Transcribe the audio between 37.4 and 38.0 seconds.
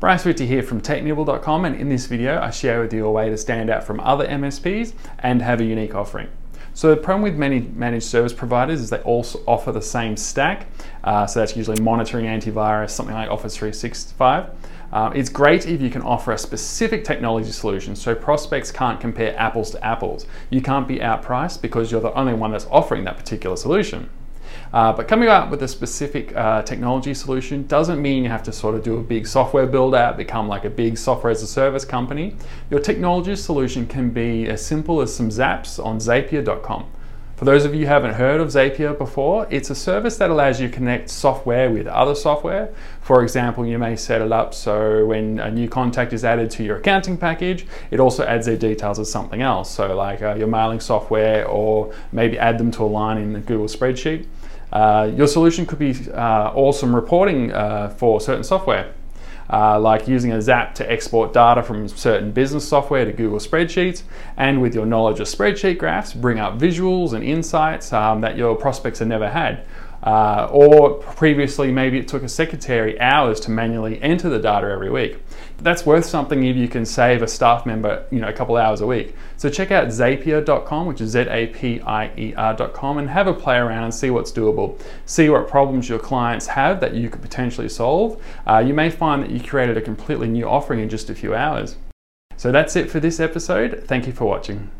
For those of you who